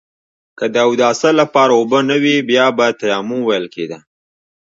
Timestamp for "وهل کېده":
3.45-3.99